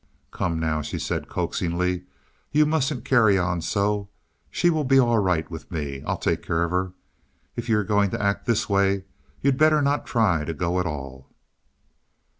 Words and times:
"Come 0.31 0.57
now," 0.59 0.81
she 0.81 0.97
said, 0.97 1.29
coaxingly, 1.29 2.05
"you 2.51 2.65
mustn't 2.65 3.05
carry 3.05 3.37
on 3.37 3.61
so. 3.61 4.09
She 4.49 4.71
will 4.71 4.83
be 4.83 4.99
all 4.99 5.19
right 5.19 5.47
with 5.51 5.69
me. 5.69 6.01
I'll 6.07 6.17
take 6.17 6.41
care 6.41 6.63
of 6.63 6.71
her. 6.71 6.93
If 7.55 7.69
you're 7.69 7.83
going 7.83 8.09
to 8.09 8.19
act 8.19 8.47
this 8.47 8.67
way, 8.67 9.03
you'd 9.41 9.59
better 9.59 9.79
not 9.79 10.07
try 10.07 10.43
to 10.43 10.55
go 10.55 10.79
at 10.79 10.87
all." 10.87 11.27